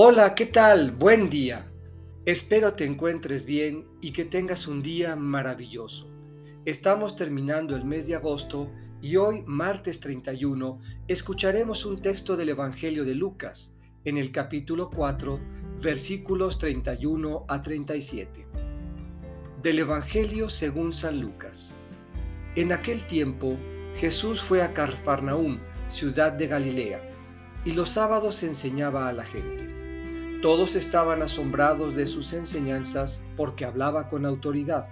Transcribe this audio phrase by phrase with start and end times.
[0.00, 0.92] Hola, ¿qué tal?
[0.92, 1.66] Buen día.
[2.24, 6.08] Espero te encuentres bien y que tengas un día maravilloso.
[6.64, 8.70] Estamos terminando el mes de agosto
[9.02, 15.40] y hoy, martes 31, escucharemos un texto del Evangelio de Lucas, en el capítulo 4,
[15.82, 18.46] versículos 31 a 37.
[19.64, 21.74] Del Evangelio según San Lucas.
[22.54, 23.56] En aquel tiempo,
[23.96, 27.02] Jesús fue a Carfarnaúm, ciudad de Galilea,
[27.64, 29.67] y los sábados enseñaba a la gente.
[30.42, 34.86] Todos estaban asombrados de sus enseñanzas porque hablaba con autoridad.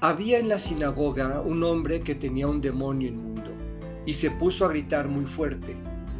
[0.00, 3.50] Había en la sinagoga un hombre que tenía un demonio inmundo
[4.04, 5.76] y se puso a gritar muy fuerte,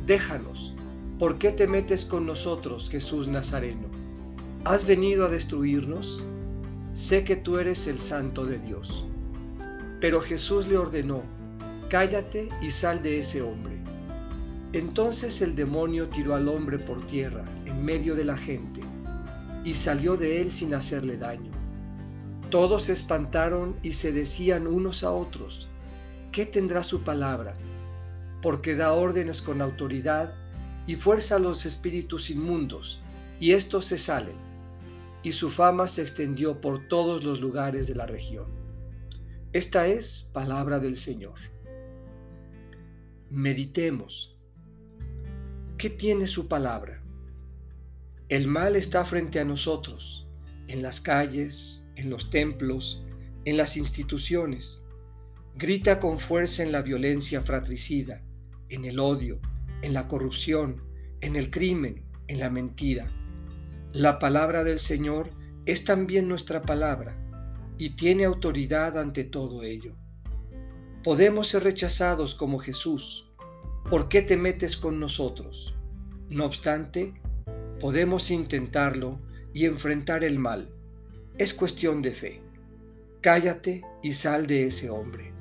[0.07, 0.75] Déjanos,
[1.19, 3.89] ¿por qué te metes con nosotros, Jesús Nazareno?
[4.65, 6.27] ¿Has venido a destruirnos?
[6.93, 9.05] Sé que tú eres el santo de Dios.
[10.01, 11.23] Pero Jesús le ordenó,
[11.91, 13.76] Cállate y sal de ese hombre.
[14.77, 18.83] Entonces el demonio tiró al hombre por tierra, en medio de la gente,
[19.65, 21.51] y salió de él sin hacerle daño.
[22.51, 25.67] Todos se espantaron y se decían unos a otros,
[26.31, 27.55] ¿qué tendrá su palabra?
[28.43, 30.35] Porque da órdenes con autoridad
[30.87, 33.01] y fuerza a los espíritus inmundos,
[33.41, 34.37] y estos se salen.
[35.23, 38.45] Y su fama se extendió por todos los lugares de la región.
[39.55, 41.39] Esta es palabra del Señor.
[43.31, 44.36] Meditemos
[45.79, 47.03] ¿Qué tiene su palabra?
[48.31, 50.27] El mal está frente a nosotros,
[50.69, 53.05] en las calles, en los templos,
[53.45, 54.83] en las instituciones.
[55.55, 58.25] Grita con fuerza en la violencia fratricida,
[58.71, 59.39] en el odio,
[59.83, 60.83] en la corrupción,
[61.21, 63.13] en el crimen, en la mentira.
[63.93, 65.31] La palabra del Señor
[65.67, 67.19] es también nuestra palabra
[67.77, 69.95] y tiene autoridad ante todo ello.
[71.05, 73.26] Podemos ser rechazados como Jesús,
[73.91, 75.75] ¿por qué te metes con nosotros?
[76.29, 77.15] No obstante,
[77.81, 79.21] podemos intentarlo
[79.53, 80.75] y enfrentar el mal.
[81.39, 82.43] Es cuestión de fe.
[83.21, 85.36] Cállate y sal de ese hombre.